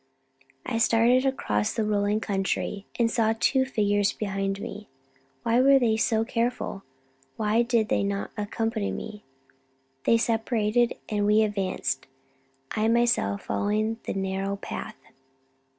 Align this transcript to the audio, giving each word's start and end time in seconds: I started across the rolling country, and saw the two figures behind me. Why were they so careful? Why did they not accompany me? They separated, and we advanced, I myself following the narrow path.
I 0.65 0.79
started 0.79 1.27
across 1.27 1.75
the 1.75 1.83
rolling 1.83 2.21
country, 2.21 2.87
and 2.97 3.11
saw 3.11 3.33
the 3.33 3.39
two 3.39 3.65
figures 3.65 4.13
behind 4.13 4.59
me. 4.59 4.89
Why 5.43 5.61
were 5.61 5.77
they 5.77 5.95
so 5.95 6.25
careful? 6.25 6.81
Why 7.37 7.61
did 7.61 7.89
they 7.89 8.01
not 8.03 8.31
accompany 8.35 8.89
me? 8.91 9.23
They 10.05 10.17
separated, 10.17 10.95
and 11.07 11.27
we 11.27 11.43
advanced, 11.43 12.07
I 12.71 12.87
myself 12.87 13.43
following 13.43 13.99
the 14.05 14.15
narrow 14.15 14.55
path. 14.55 14.95